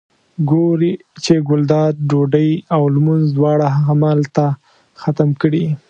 [0.49, 0.91] ګوري
[1.23, 4.45] چې ګلداد ډوډۍ او لمونځ دواړه همدلته
[5.01, 5.65] ختم کړي.